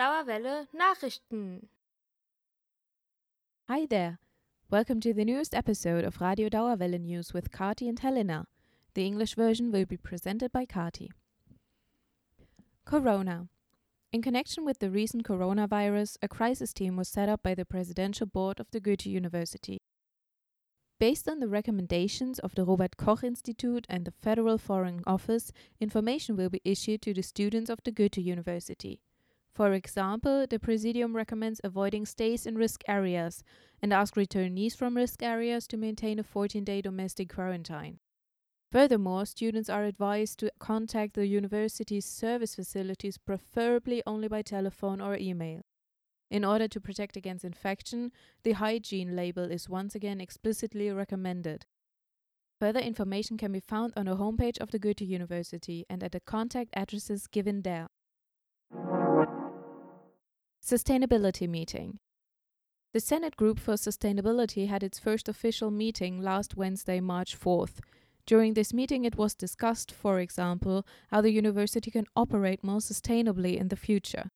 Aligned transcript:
Dauerwelle 0.00 0.66
Nachrichten. 0.72 1.68
Hi 3.68 3.84
there. 3.84 4.18
Welcome 4.70 4.98
to 5.00 5.12
the 5.12 5.26
newest 5.26 5.54
episode 5.54 6.06
of 6.06 6.22
Radio 6.22 6.48
Dauerwelle 6.48 6.98
News 6.98 7.34
with 7.34 7.50
Kati 7.50 7.86
and 7.86 7.98
Helena. 7.98 8.46
The 8.94 9.04
English 9.04 9.34
version 9.34 9.70
will 9.70 9.84
be 9.84 9.98
presented 9.98 10.52
by 10.52 10.64
Kati. 10.64 11.10
Corona. 12.86 13.48
In 14.10 14.22
connection 14.22 14.64
with 14.64 14.78
the 14.78 14.90
recent 14.90 15.24
coronavirus, 15.24 16.16
a 16.22 16.28
crisis 16.28 16.72
team 16.72 16.96
was 16.96 17.08
set 17.10 17.28
up 17.28 17.42
by 17.42 17.54
the 17.54 17.66
Presidential 17.66 18.26
Board 18.26 18.58
of 18.58 18.70
the 18.70 18.80
Goethe 18.80 19.04
University. 19.04 19.82
Based 20.98 21.28
on 21.28 21.40
the 21.40 21.48
recommendations 21.48 22.38
of 22.38 22.54
the 22.54 22.64
Robert 22.64 22.96
Koch 22.96 23.22
Institute 23.22 23.84
and 23.90 24.06
the 24.06 24.14
Federal 24.22 24.56
Foreign 24.56 25.02
Office, 25.06 25.52
information 25.78 26.36
will 26.36 26.48
be 26.48 26.62
issued 26.64 27.02
to 27.02 27.12
the 27.12 27.22
students 27.22 27.68
of 27.68 27.80
the 27.84 27.92
Goethe 27.92 28.16
University. 28.16 29.02
For 29.54 29.72
example, 29.72 30.46
the 30.48 30.58
Presidium 30.58 31.14
recommends 31.14 31.60
avoiding 31.64 32.06
stays 32.06 32.46
in 32.46 32.56
risk 32.56 32.82
areas 32.86 33.42
and 33.82 33.92
asks 33.92 34.16
returnees 34.16 34.76
from 34.76 34.96
risk 34.96 35.22
areas 35.22 35.66
to 35.68 35.76
maintain 35.76 36.18
a 36.18 36.22
14 36.22 36.64
day 36.64 36.80
domestic 36.80 37.28
quarantine. 37.28 37.98
Furthermore, 38.70 39.26
students 39.26 39.68
are 39.68 39.84
advised 39.84 40.38
to 40.38 40.52
contact 40.60 41.14
the 41.14 41.26
university's 41.26 42.06
service 42.06 42.54
facilities 42.54 43.18
preferably 43.18 44.02
only 44.06 44.28
by 44.28 44.42
telephone 44.42 45.00
or 45.00 45.16
email. 45.16 45.62
In 46.30 46.44
order 46.44 46.68
to 46.68 46.80
protect 46.80 47.16
against 47.16 47.44
infection, 47.44 48.12
the 48.44 48.52
hygiene 48.52 49.16
label 49.16 49.50
is 49.50 49.68
once 49.68 49.96
again 49.96 50.20
explicitly 50.20 50.88
recommended. 50.90 51.66
Further 52.60 52.78
information 52.78 53.36
can 53.36 53.50
be 53.50 53.58
found 53.58 53.92
on 53.96 54.06
the 54.06 54.16
homepage 54.16 54.58
of 54.58 54.70
the 54.70 54.78
Goethe 54.78 55.00
University 55.00 55.84
and 55.90 56.04
at 56.04 56.12
the 56.12 56.20
contact 56.20 56.70
addresses 56.74 57.26
given 57.26 57.62
there. 57.62 57.88
Sustainability 60.70 61.48
Meeting 61.48 61.98
The 62.92 63.00
Senate 63.00 63.34
Group 63.34 63.58
for 63.58 63.74
Sustainability 63.74 64.68
had 64.68 64.84
its 64.84 65.00
first 65.00 65.28
official 65.28 65.72
meeting 65.72 66.22
last 66.22 66.56
Wednesday, 66.56 67.00
March 67.00 67.36
4th. 67.36 67.80
During 68.24 68.54
this 68.54 68.72
meeting, 68.72 69.04
it 69.04 69.16
was 69.16 69.34
discussed, 69.34 69.90
for 69.90 70.20
example, 70.20 70.86
how 71.08 71.22
the 71.22 71.32
university 71.32 71.90
can 71.90 72.06
operate 72.14 72.62
more 72.62 72.78
sustainably 72.78 73.56
in 73.56 73.66
the 73.66 73.74
future. 73.74 74.30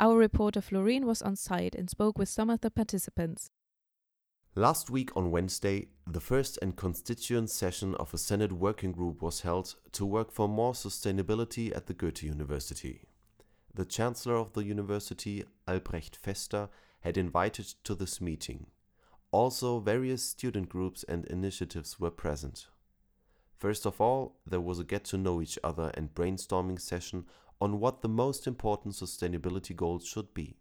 Our 0.00 0.16
reporter 0.16 0.60
Florine 0.60 1.06
was 1.06 1.22
on 1.22 1.36
site 1.36 1.76
and 1.76 1.88
spoke 1.88 2.18
with 2.18 2.28
some 2.28 2.50
of 2.50 2.60
the 2.60 2.72
participants. 2.72 3.48
Last 4.56 4.90
week 4.90 5.16
on 5.16 5.30
Wednesday, 5.30 5.90
the 6.08 6.20
first 6.20 6.58
and 6.60 6.74
constituent 6.74 7.50
session 7.50 7.94
of 8.00 8.12
a 8.12 8.18
Senate 8.18 8.50
working 8.50 8.90
group 8.90 9.22
was 9.22 9.42
held 9.42 9.76
to 9.92 10.04
work 10.04 10.32
for 10.32 10.48
more 10.48 10.72
sustainability 10.72 11.70
at 11.76 11.86
the 11.86 11.94
Goethe 11.94 12.24
University. 12.24 13.02
The 13.78 13.84
Chancellor 13.84 14.34
of 14.34 14.54
the 14.54 14.64
University, 14.64 15.44
Albrecht 15.68 16.16
Fester, 16.16 16.68
had 17.02 17.16
invited 17.16 17.74
to 17.84 17.94
this 17.94 18.20
meeting. 18.20 18.66
Also, 19.30 19.78
various 19.78 20.20
student 20.24 20.68
groups 20.68 21.04
and 21.04 21.24
initiatives 21.26 22.00
were 22.00 22.10
present. 22.10 22.66
First 23.56 23.86
of 23.86 24.00
all, 24.00 24.40
there 24.44 24.60
was 24.60 24.80
a 24.80 24.84
get 24.84 25.04
to 25.04 25.16
know 25.16 25.40
each 25.40 25.60
other 25.62 25.92
and 25.94 26.12
brainstorming 26.12 26.80
session 26.80 27.26
on 27.60 27.78
what 27.78 28.02
the 28.02 28.08
most 28.08 28.48
important 28.48 28.94
sustainability 28.94 29.76
goals 29.76 30.04
should 30.04 30.34
be. 30.34 30.56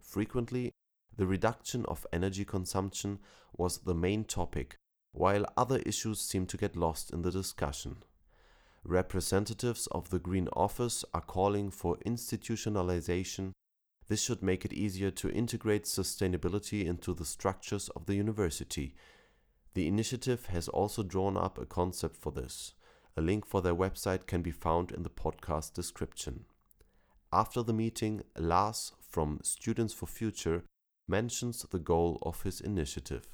Frequently, 0.00 0.72
the 1.14 1.26
reduction 1.26 1.84
of 1.84 2.06
energy 2.14 2.46
consumption 2.46 3.18
was 3.58 3.80
the 3.80 3.94
main 3.94 4.24
topic, 4.24 4.76
while 5.12 5.44
other 5.58 5.80
issues 5.84 6.18
seemed 6.18 6.48
to 6.48 6.56
get 6.56 6.76
lost 6.76 7.10
in 7.10 7.20
the 7.20 7.30
discussion. 7.30 8.04
Representatives 8.84 9.86
of 9.88 10.10
the 10.10 10.18
Green 10.18 10.48
Office 10.54 11.04
are 11.12 11.20
calling 11.20 11.70
for 11.70 11.96
institutionalization. 12.06 13.52
This 14.08 14.22
should 14.22 14.42
make 14.42 14.64
it 14.64 14.72
easier 14.72 15.10
to 15.12 15.30
integrate 15.30 15.84
sustainability 15.84 16.86
into 16.86 17.12
the 17.12 17.24
structures 17.24 17.88
of 17.90 18.06
the 18.06 18.14
university 18.14 18.94
the 19.78 19.86
initiative 19.86 20.46
has 20.46 20.66
also 20.66 21.04
drawn 21.04 21.36
up 21.36 21.56
a 21.56 21.64
concept 21.64 22.16
for 22.16 22.32
this. 22.32 22.74
A 23.16 23.20
link 23.20 23.46
for 23.46 23.62
their 23.62 23.76
website 23.76 24.26
can 24.26 24.42
be 24.42 24.50
found 24.50 24.90
in 24.90 25.04
the 25.04 25.08
podcast 25.08 25.72
description. 25.72 26.46
After 27.32 27.62
the 27.62 27.72
meeting, 27.72 28.22
Lars 28.36 28.90
from 29.08 29.38
Students 29.44 29.94
for 29.94 30.06
Future 30.06 30.64
mentions 31.06 31.62
the 31.62 31.78
goal 31.78 32.18
of 32.22 32.42
his 32.42 32.60
initiative. 32.60 33.28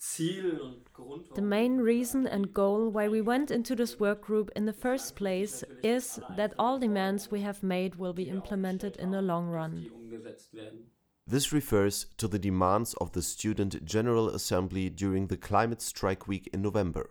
The 0.00 1.42
main 1.42 1.78
reason 1.78 2.26
and 2.26 2.54
goal 2.54 2.88
why 2.88 3.08
we 3.08 3.20
went 3.20 3.50
into 3.50 3.74
this 3.74 3.98
work 3.98 4.22
group 4.22 4.50
in 4.54 4.64
the 4.64 4.72
first 4.72 5.16
place 5.16 5.64
is 5.82 6.20
that 6.36 6.54
all 6.58 6.78
demands 6.78 7.30
we 7.30 7.40
have 7.40 7.62
made 7.62 7.96
will 7.96 8.12
be 8.12 8.28
implemented 8.28 8.96
in 8.96 9.10
the 9.10 9.22
long 9.22 9.48
run. 9.48 9.90
This 11.26 11.52
refers 11.52 12.06
to 12.16 12.28
the 12.28 12.38
demands 12.38 12.94
of 12.94 13.12
the 13.12 13.22
Student 13.22 13.84
General 13.84 14.28
Assembly 14.30 14.88
during 14.88 15.26
the 15.26 15.36
Climate 15.36 15.82
Strike 15.82 16.26
Week 16.26 16.48
in 16.52 16.62
November. 16.62 17.10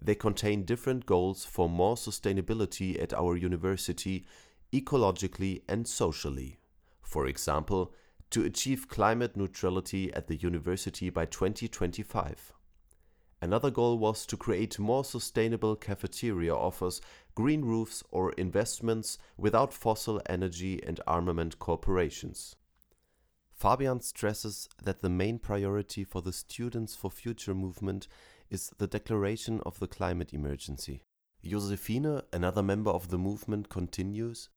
They 0.00 0.14
contain 0.14 0.64
different 0.64 1.06
goals 1.06 1.44
for 1.44 1.68
more 1.68 1.96
sustainability 1.96 3.02
at 3.02 3.12
our 3.12 3.36
university, 3.36 4.24
ecologically 4.72 5.62
and 5.68 5.86
socially. 5.86 6.58
For 7.02 7.26
example, 7.26 7.92
to 8.34 8.42
achieve 8.42 8.88
climate 8.88 9.36
neutrality 9.36 10.12
at 10.12 10.26
the 10.26 10.34
university 10.34 11.08
by 11.08 11.24
2025. 11.24 12.52
Another 13.40 13.70
goal 13.70 13.96
was 13.96 14.26
to 14.26 14.36
create 14.36 14.76
more 14.76 15.04
sustainable 15.04 15.76
cafeteria 15.76 16.52
offers, 16.52 17.00
green 17.36 17.64
roofs, 17.64 18.02
or 18.10 18.32
investments 18.32 19.18
without 19.36 19.72
fossil 19.72 20.20
energy 20.26 20.82
and 20.84 21.00
armament 21.06 21.60
corporations. 21.60 22.56
Fabian 23.52 24.00
stresses 24.00 24.68
that 24.82 25.00
the 25.00 25.08
main 25.08 25.38
priority 25.38 26.02
for 26.02 26.20
the 26.20 26.32
Students 26.32 26.96
for 26.96 27.12
Future 27.12 27.54
movement 27.54 28.08
is 28.50 28.72
the 28.78 28.88
declaration 28.88 29.60
of 29.64 29.78
the 29.78 29.86
climate 29.86 30.34
emergency. 30.34 31.04
Josefine, 31.44 32.22
another 32.32 32.64
member 32.64 32.90
of 32.90 33.10
the 33.10 33.18
movement, 33.18 33.68
continues. 33.68 34.48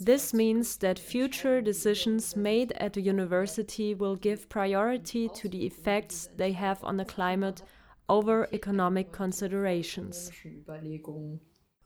This 0.00 0.34
means 0.34 0.76
that 0.76 0.98
future 0.98 1.60
decisions 1.60 2.36
made 2.36 2.72
at 2.72 2.92
the 2.92 3.00
university 3.00 3.94
will 3.94 4.16
give 4.16 4.48
priority 4.48 5.28
to 5.30 5.48
the 5.48 5.66
effects 5.66 6.28
they 6.36 6.52
have 6.52 6.82
on 6.84 6.96
the 6.96 7.04
climate 7.04 7.62
over 8.08 8.48
economic 8.52 9.12
considerations. 9.12 10.30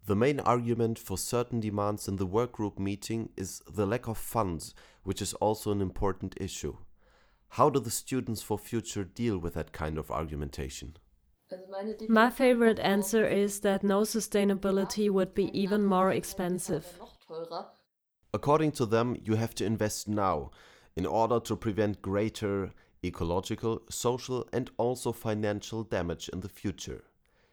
The 0.05 0.17
main 0.17 0.41
argument 0.41 0.99
for 0.99 1.17
certain 1.17 1.61
demands 1.61 2.09
in 2.09 2.17
the 2.17 2.27
workgroup 2.27 2.79
meeting 2.79 3.31
is 3.37 3.63
the 3.73 3.87
lack 3.87 4.09
of 4.09 4.19
funds, 4.19 4.75
which 5.05 5.23
is 5.23 5.33
also 5.35 5.71
an 5.71 5.81
important 5.81 6.35
issue. 6.41 6.77
How 7.51 7.71
do 7.71 7.81
the 7.81 7.91
students 7.91 8.43
for 8.43 8.59
future 8.59 9.05
deal 9.05 9.39
with 9.39 9.55
that 9.55 9.73
kind 9.73 9.99
of 9.99 10.11
argumentation? 10.11 10.97
My 12.09 12.31
favorite 12.31 12.79
answer 12.79 13.27
is 13.27 13.61
that 13.61 13.83
no 13.83 14.03
sustainability 14.03 15.11
would 15.11 15.35
be 15.35 15.51
even 15.59 15.85
more 15.85 16.13
expensive. 16.13 16.87
According 18.35 18.73
to 18.73 18.87
them, 18.87 19.17
you 19.23 19.35
have 19.37 19.55
to 19.57 19.65
invest 19.65 20.09
now 20.09 20.51
in 20.97 21.07
order 21.07 21.41
to 21.41 21.57
prevent 21.57 22.03
greater 22.03 22.73
ecological, 23.05 23.83
social, 23.91 24.49
and 24.53 24.71
also 24.77 25.13
financial 25.13 25.83
damage 25.83 26.29
in 26.29 26.41
the 26.41 26.49
future. 26.49 27.05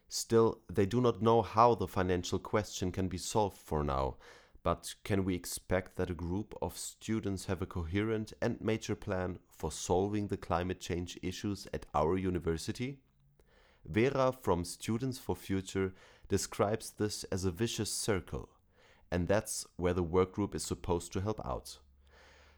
Still, 0.07 0.61
they 0.71 0.85
do 0.85 1.01
not 1.01 1.21
know 1.21 1.41
how 1.41 1.75
the 1.75 1.87
financial 1.87 2.39
question 2.39 2.91
can 2.91 3.07
be 3.07 3.17
solved 3.17 3.57
for 3.57 3.83
now. 3.83 4.17
But 4.61 4.95
can 5.03 5.23
we 5.23 5.35
expect 5.35 5.95
that 5.95 6.09
a 6.09 6.15
group 6.15 6.53
of 6.61 6.77
students 6.77 7.45
have 7.45 7.61
a 7.61 7.65
coherent 7.65 8.33
and 8.41 8.59
major 8.59 8.95
plan 8.95 9.39
for 9.47 9.71
solving 9.71 10.27
the 10.27 10.37
climate 10.37 10.79
change 10.79 11.17
issues 11.21 11.67
at 11.73 11.85
our 11.93 12.17
university? 12.17 12.99
Vera 13.85 14.31
from 14.31 14.63
Students 14.63 15.17
for 15.17 15.35
Future 15.35 15.93
describes 16.27 16.91
this 16.91 17.23
as 17.25 17.45
a 17.45 17.51
vicious 17.51 17.91
circle, 17.91 18.49
and 19.11 19.27
that's 19.27 19.65
where 19.77 19.93
the 19.93 20.03
workgroup 20.03 20.53
is 20.53 20.63
supposed 20.63 21.11
to 21.13 21.21
help 21.21 21.39
out. 21.45 21.79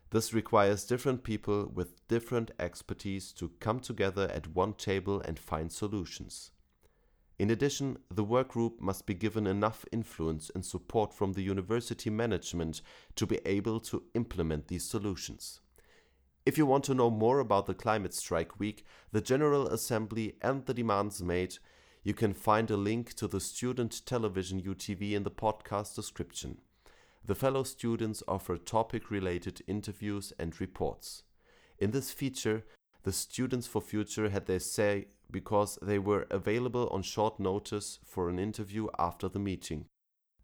This 0.09 0.33
requires 0.33 0.83
different 0.83 1.23
people 1.23 1.71
with 1.73 2.05
different 2.09 2.51
expertise 2.59 3.31
to 3.33 3.51
come 3.61 3.79
together 3.79 4.29
at 4.33 4.53
one 4.53 4.73
table 4.73 5.21
and 5.21 5.39
find 5.39 5.71
solutions. 5.71 6.51
In 7.39 7.49
addition, 7.49 7.97
the 8.13 8.25
workgroup 8.25 8.79
must 8.79 9.05
be 9.05 9.13
given 9.13 9.47
enough 9.47 9.85
influence 9.91 10.51
and 10.53 10.65
support 10.65 11.13
from 11.13 11.33
the 11.33 11.41
university 11.41 12.09
management 12.09 12.81
to 13.15 13.25
be 13.25 13.39
able 13.45 13.79
to 13.79 14.03
implement 14.13 14.67
these 14.67 14.83
solutions. 14.83 15.61
If 16.43 16.57
you 16.57 16.65
want 16.65 16.83
to 16.85 16.95
know 16.95 17.11
more 17.11 17.39
about 17.39 17.67
the 17.67 17.75
Climate 17.75 18.15
Strike 18.15 18.59
Week, 18.59 18.83
the 19.11 19.21
General 19.21 19.67
Assembly, 19.67 20.37
and 20.41 20.65
the 20.65 20.73
demands 20.73 21.21
made, 21.21 21.59
you 22.03 22.15
can 22.15 22.33
find 22.33 22.71
a 22.71 22.77
link 22.77 23.13
to 23.15 23.27
the 23.27 23.39
Student 23.39 24.03
Television 24.07 24.59
UTV 24.59 25.11
in 25.11 25.21
the 25.21 25.29
podcast 25.29 25.93
description. 25.95 26.57
The 27.23 27.35
fellow 27.35 27.61
students 27.61 28.23
offer 28.27 28.57
topic 28.57 29.11
related 29.11 29.61
interviews 29.67 30.33
and 30.39 30.59
reports. 30.59 31.21
In 31.77 31.91
this 31.91 32.11
feature, 32.11 32.65
the 33.03 33.11
Students 33.11 33.67
for 33.67 33.79
Future 33.79 34.29
had 34.29 34.47
their 34.47 34.59
say 34.59 35.09
because 35.29 35.77
they 35.79 35.99
were 35.99 36.25
available 36.31 36.89
on 36.89 37.03
short 37.03 37.39
notice 37.39 37.99
for 38.03 38.29
an 38.29 38.39
interview 38.39 38.87
after 38.97 39.29
the 39.29 39.39
meeting. 39.39 39.85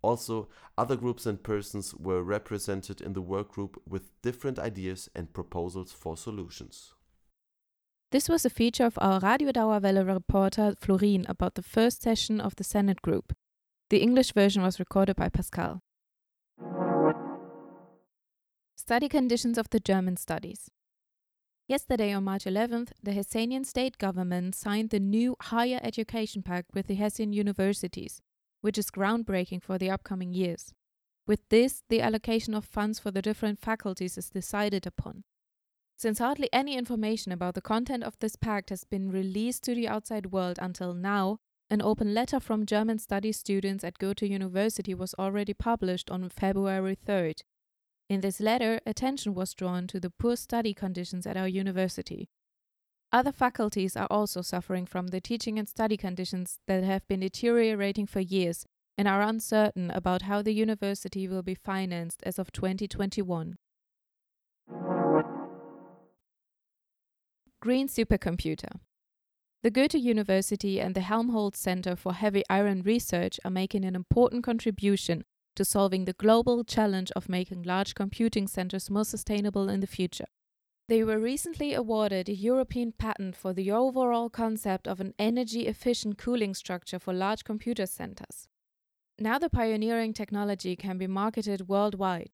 Also, 0.08 0.48
other 0.78 0.96
groups 0.96 1.26
and 1.26 1.44
persons 1.44 1.94
were 1.94 2.24
represented 2.24 3.02
in 3.02 3.12
the 3.12 3.22
work 3.22 3.50
group 3.50 3.82
with 3.86 4.22
different 4.22 4.58
ideas 4.58 5.10
and 5.14 5.34
proposals 5.34 5.92
for 5.92 6.16
solutions. 6.16 6.94
This 8.14 8.30
was 8.30 8.46
a 8.46 8.50
feature 8.50 8.86
of 8.86 8.98
our 9.02 9.20
Radio 9.20 9.52
Dauerwelle 9.52 10.08
reporter 10.08 10.76
Florin 10.80 11.26
about 11.28 11.56
the 11.56 11.62
first 11.62 12.02
session 12.02 12.40
of 12.40 12.56
the 12.56 12.64
Senate 12.64 13.02
group. 13.02 13.34
The 13.90 14.02
English 14.02 14.32
version 14.32 14.64
was 14.64 14.80
recorded 14.80 15.18
by 15.18 15.28
Pascal. 15.28 15.82
Study 18.78 19.10
conditions 19.10 19.58
of 19.58 19.70
the 19.72 19.82
German 19.82 20.16
studies. 20.16 20.72
Yesterday, 21.68 22.14
on 22.14 22.24
March 22.24 22.46
11th, 22.46 22.94
the 23.04 23.12
Hessian 23.12 23.66
state 23.66 23.98
government 23.98 24.56
signed 24.56 24.92
the 24.92 25.02
new 25.02 25.36
Higher 25.42 25.82
Education 25.84 26.44
Pact 26.44 26.70
with 26.74 26.88
the 26.88 26.96
Hessian 26.96 27.34
universities, 27.34 28.22
which 28.62 28.78
is 28.78 28.92
groundbreaking 28.92 29.62
for 29.62 29.78
the 29.78 29.90
upcoming 29.90 30.34
years. 30.34 30.74
With 31.26 31.42
this, 31.50 31.84
the 31.90 32.02
allocation 32.02 32.54
of 32.54 32.66
funds 32.66 33.00
for 33.00 33.12
the 33.12 33.22
different 33.22 33.60
faculties 33.60 34.18
is 34.18 34.30
decided 34.30 34.88
upon. 34.88 35.24
Since 35.98 36.20
hardly 36.20 36.48
any 36.54 36.78
information 36.78 37.32
about 37.32 37.56
the 37.56 37.62
content 37.62 38.04
of 38.04 38.18
this 38.20 38.36
pact 38.36 38.70
has 38.70 38.84
been 38.84 39.12
released 39.12 39.64
to 39.64 39.76
the 39.76 39.88
outside 39.88 40.28
world 40.28 40.60
until 40.62 40.94
now, 40.94 41.40
an 41.70 41.82
open 41.82 42.14
letter 42.14 42.40
from 42.40 42.66
German 42.66 42.98
study 42.98 43.32
students 43.32 43.84
at 43.84 43.98
Goethe 43.98 44.22
University 44.22 44.94
was 44.94 45.14
already 45.20 45.54
published 45.54 46.10
on 46.10 46.30
February 46.30 46.96
3rd. 46.96 47.42
In 48.10 48.22
this 48.22 48.40
letter, 48.40 48.80
attention 48.86 49.34
was 49.34 49.54
drawn 49.54 49.86
to 49.88 50.00
the 50.00 50.10
poor 50.10 50.38
study 50.38 50.74
conditions 50.74 51.28
at 51.28 51.36
our 51.36 51.48
university. 51.48 52.30
Other 53.12 53.32
faculties 53.32 53.96
are 53.96 54.08
also 54.10 54.42
suffering 54.42 54.86
from 54.86 55.08
the 55.08 55.22
teaching 55.22 55.58
and 55.58 55.68
study 55.68 55.96
conditions 55.96 56.60
that 56.68 56.84
have 56.84 57.08
been 57.08 57.22
deteriorating 57.22 58.06
for 58.06 58.20
years 58.20 58.66
and 58.98 59.08
are 59.08 59.22
uncertain 59.22 59.92
about 59.92 60.24
how 60.24 60.42
the 60.42 60.54
university 60.54 61.28
will 61.28 61.44
be 61.44 61.56
financed 61.56 62.22
as 62.24 62.38
of 62.38 62.52
2021. 62.52 63.56
Green 67.62 67.88
Supercomputer 67.88 68.80
the 69.64 69.72
Goethe 69.72 69.96
University 69.96 70.80
and 70.80 70.94
the 70.94 71.02
Helmholtz 71.02 71.60
Center 71.60 71.96
for 71.96 72.14
Heavy 72.14 72.44
Ion 72.50 72.84
Research 72.84 73.40
are 73.44 73.52
making 73.52 73.84
an 73.84 73.96
important 73.96 74.44
contribution 74.44 75.24
to 75.56 75.66
solving 75.66 76.06
the 76.06 76.14
global 76.14 76.64
challenge 76.64 77.12
of 77.16 77.28
making 77.28 77.64
large 77.64 77.96
computing 77.96 78.48
centers 78.48 78.90
more 78.90 79.04
sustainable 79.04 79.68
in 79.68 79.80
the 79.80 79.88
future. 79.88 80.28
They 80.90 81.04
were 81.04 81.20
recently 81.20 81.74
awarded 81.74 82.30
a 82.30 82.34
European 82.34 82.94
patent 82.94 83.36
for 83.36 83.52
the 83.52 83.72
overall 83.72 84.30
concept 84.30 84.88
of 84.88 85.02
an 85.02 85.14
energy 85.20 85.68
efficient 85.68 86.18
cooling 86.18 86.54
structure 86.54 86.98
for 86.98 87.14
large 87.14 87.44
computer 87.44 87.86
centers. 87.86 88.48
Now 89.20 89.38
the 89.38 89.50
pioneering 89.50 90.14
technology 90.14 90.78
can 90.78 90.98
be 90.98 91.08
marketed 91.08 91.68
worldwide. 91.68 92.30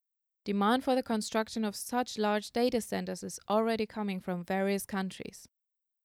Demand 0.46 0.84
for 0.84 0.94
the 0.94 1.02
construction 1.02 1.66
of 1.66 1.76
such 1.76 2.20
large 2.20 2.52
data 2.52 2.80
centers 2.80 3.24
is 3.24 3.40
already 3.50 3.88
coming 3.88 4.20
from 4.20 4.44
various 4.44 4.86
countries. 4.86 5.48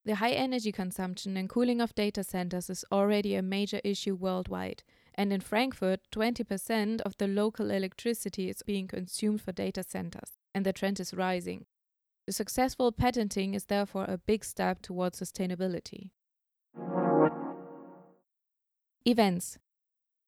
The 0.06 0.14
high 0.14 0.32
energy 0.32 0.72
consumption 0.72 1.36
and 1.36 1.50
cooling 1.50 1.82
of 1.82 1.94
data 1.94 2.24
centers 2.24 2.70
is 2.70 2.84
already 2.90 3.34
a 3.34 3.42
major 3.42 3.80
issue 3.84 4.14
worldwide, 4.14 4.84
and 5.14 5.34
in 5.34 5.42
Frankfurt, 5.42 6.00
20% 6.12 7.02
of 7.02 7.14
the 7.18 7.28
local 7.28 7.70
electricity 7.70 8.48
is 8.48 8.62
being 8.62 8.86
consumed 8.86 9.42
for 9.42 9.52
data 9.52 9.82
centers, 9.82 10.38
and 10.54 10.64
the 10.64 10.72
trend 10.72 10.98
is 10.98 11.12
rising. 11.12 11.66
The 12.28 12.32
successful 12.32 12.92
patenting 12.92 13.54
is 13.54 13.64
therefore 13.64 14.04
a 14.04 14.18
big 14.18 14.44
step 14.44 14.82
towards 14.82 15.18
sustainability. 15.18 16.10
Events 19.06 19.56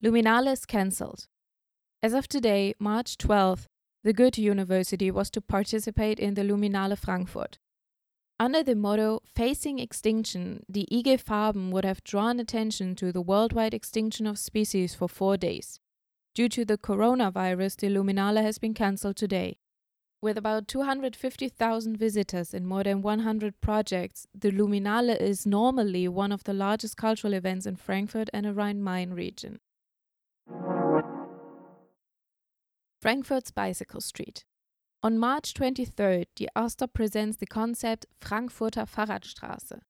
Luminale 0.03 0.51
is 0.51 0.65
cancelled. 0.65 1.27
As 2.03 2.15
of 2.15 2.27
today, 2.27 2.73
March 2.79 3.19
12th, 3.19 3.67
the 4.03 4.15
Goethe 4.15 4.39
University 4.39 5.11
was 5.11 5.29
to 5.33 5.43
participate 5.43 6.19
in 6.19 6.33
the 6.33 6.43
Luminale 6.43 6.97
Frankfurt. 6.97 7.59
Under 8.39 8.63
the 8.63 8.75
motto 8.75 9.21
Facing 9.27 9.79
Extinction, 9.79 10.65
the 10.71 10.89
IG 10.91 11.23
Farben 11.23 11.71
would 11.71 11.85
have 11.85 12.03
drawn 12.03 12.41
attention 12.41 12.95
to 12.95 13.13
the 13.13 13.21
worldwide 13.21 13.75
extinction 13.75 14.27
of 14.27 14.39
species 14.39 14.95
for 14.95 15.07
four 15.07 15.37
days. 15.37 15.81
Due 16.35 16.49
to 16.49 16.65
the 16.65 16.79
coronavirus, 16.79 17.77
the 17.77 17.89
Luminale 17.89 18.41
has 18.41 18.57
been 18.57 18.73
cancelled 18.73 19.17
today. 19.17 19.59
With 20.23 20.37
about 20.37 20.69
250,000 20.69 21.97
visitors 21.97 22.53
in 22.53 22.67
more 22.67 22.85
than 22.85 23.01
100 23.01 23.59
projects, 23.63 24.27
the 24.35 24.51
Luminale 24.51 25.19
is 25.19 25.47
normally 25.47 26.09
one 26.09 26.31
of 26.31 26.45
the 26.45 26.53
largest 26.53 26.99
cultural 26.99 27.33
events 27.33 27.65
in 27.65 27.77
Frankfurt 27.77 28.29
and 28.35 28.45
the 28.45 28.53
Rhine 28.53 28.85
Main 28.85 29.15
region. 29.15 29.61
Frankfurt's 33.01 33.51
Bicycle 33.51 34.03
Street. 34.03 34.45
On 35.03 35.19
March 35.19 35.55
23rd, 35.55 36.27
the 36.37 36.51
AStA 36.55 36.87
presents 36.87 37.39
the 37.39 37.47
concept 37.47 38.05
Frankfurter 38.21 38.83
Fahrradstraße. 38.83 39.81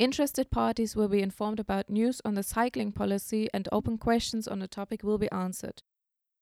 Interested 0.00 0.50
parties 0.50 0.96
will 0.96 1.06
be 1.06 1.22
informed 1.22 1.60
about 1.60 1.88
news 1.88 2.20
on 2.24 2.34
the 2.34 2.42
cycling 2.42 2.90
policy 2.90 3.48
and 3.54 3.68
open 3.70 3.96
questions 3.96 4.48
on 4.48 4.58
the 4.58 4.66
topic 4.66 5.04
will 5.04 5.18
be 5.18 5.30
answered. 5.30 5.84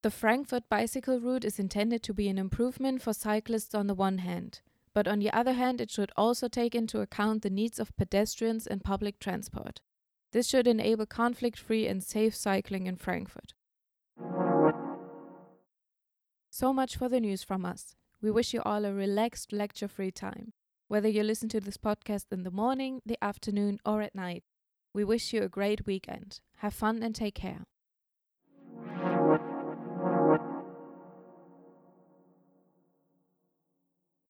The 0.06 0.10
Frankfurt 0.12 0.68
bicycle 0.68 1.18
route 1.18 1.44
is 1.44 1.58
intended 1.58 2.00
to 2.04 2.14
be 2.14 2.28
an 2.28 2.38
improvement 2.38 3.02
for 3.02 3.12
cyclists 3.12 3.74
on 3.74 3.88
the 3.88 3.94
one 3.94 4.18
hand, 4.18 4.60
but 4.94 5.08
on 5.08 5.18
the 5.18 5.32
other 5.32 5.54
hand, 5.54 5.80
it 5.80 5.90
should 5.90 6.12
also 6.16 6.46
take 6.46 6.76
into 6.76 7.00
account 7.00 7.42
the 7.42 7.50
needs 7.50 7.80
of 7.80 7.96
pedestrians 7.96 8.68
and 8.68 8.84
public 8.84 9.18
transport. 9.18 9.80
This 10.30 10.48
should 10.48 10.68
enable 10.68 11.06
conflict 11.06 11.58
free 11.58 11.88
and 11.88 12.04
safe 12.04 12.36
cycling 12.36 12.86
in 12.86 12.94
Frankfurt. 12.94 13.54
So 16.50 16.72
much 16.72 16.96
for 16.96 17.08
the 17.08 17.18
news 17.18 17.42
from 17.42 17.64
us. 17.64 17.96
We 18.22 18.30
wish 18.30 18.54
you 18.54 18.62
all 18.62 18.84
a 18.84 18.92
relaxed, 18.92 19.52
lecture 19.52 19.88
free 19.88 20.12
time. 20.12 20.52
Whether 20.86 21.08
you 21.08 21.24
listen 21.24 21.48
to 21.48 21.60
this 21.60 21.78
podcast 21.78 22.26
in 22.30 22.44
the 22.44 22.52
morning, 22.52 23.02
the 23.04 23.18
afternoon, 23.20 23.80
or 23.84 24.02
at 24.02 24.14
night, 24.14 24.44
we 24.94 25.02
wish 25.02 25.32
you 25.32 25.42
a 25.42 25.48
great 25.48 25.84
weekend. 25.84 26.38
Have 26.58 26.74
fun 26.74 27.02
and 27.02 27.12
take 27.12 27.34
care. 27.34 27.66